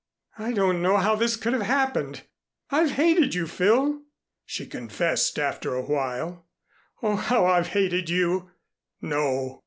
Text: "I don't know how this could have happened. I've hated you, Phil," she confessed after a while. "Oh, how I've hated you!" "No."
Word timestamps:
"I 0.39 0.53
don't 0.53 0.81
know 0.81 0.97
how 0.97 1.13
this 1.15 1.35
could 1.35 1.53
have 1.53 1.61
happened. 1.61 2.23
I've 2.71 2.89
hated 2.93 3.35
you, 3.35 3.45
Phil," 3.45 4.01
she 4.47 4.65
confessed 4.65 5.37
after 5.37 5.75
a 5.75 5.83
while. 5.83 6.47
"Oh, 7.03 7.17
how 7.17 7.45
I've 7.45 7.67
hated 7.67 8.09
you!" 8.09 8.49
"No." 8.99 9.59